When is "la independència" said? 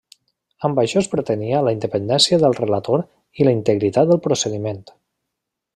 1.67-2.41